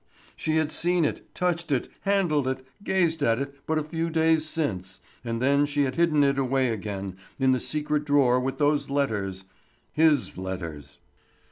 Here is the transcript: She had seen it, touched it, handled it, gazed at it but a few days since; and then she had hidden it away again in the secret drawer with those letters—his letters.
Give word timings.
She 0.35 0.55
had 0.55 0.71
seen 0.71 1.05
it, 1.05 1.31
touched 1.35 1.71
it, 1.71 1.87
handled 2.01 2.47
it, 2.47 2.65
gazed 2.83 3.21
at 3.21 3.37
it 3.37 3.55
but 3.67 3.77
a 3.77 3.83
few 3.83 4.09
days 4.09 4.47
since; 4.49 4.99
and 5.23 5.39
then 5.39 5.67
she 5.67 5.83
had 5.83 5.93
hidden 5.93 6.23
it 6.23 6.39
away 6.39 6.69
again 6.69 7.17
in 7.37 7.51
the 7.51 7.59
secret 7.59 8.03
drawer 8.03 8.39
with 8.39 8.57
those 8.57 8.89
letters—his 8.89 10.39
letters. 10.39 10.97